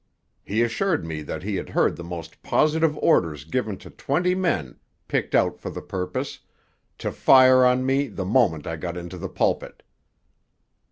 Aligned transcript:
He 0.43 0.63
assured 0.63 1.05
me 1.05 1.21
that 1.21 1.43
he 1.43 1.57
had 1.57 1.69
heard 1.69 1.95
the 1.95 2.03
most 2.03 2.41
positive 2.41 2.97
orders 2.97 3.43
given 3.45 3.77
to 3.77 3.91
twenty 3.91 4.33
men 4.33 4.79
picked 5.07 5.35
out 5.35 5.59
for 5.59 5.69
the 5.69 5.79
purpose, 5.83 6.39
to 6.97 7.11
fire 7.11 7.63
on 7.63 7.85
me 7.85 8.07
the 8.07 8.25
moment 8.25 8.65
I 8.65 8.77
got 8.77 8.97
into 8.97 9.19
the 9.19 9.29
pulpit.' 9.29 9.83